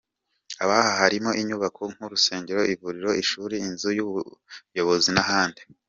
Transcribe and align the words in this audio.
Aha 0.63 0.81
harimo 0.99 1.31
inyubako 1.41 1.81
nk’urusengero, 1.93 2.61
ivuriro, 2.73 3.09
ishuri, 3.23 3.55
inzu 3.67 3.89
y’ubuyobozi 3.97 5.09
n’ahandi. 5.15 5.61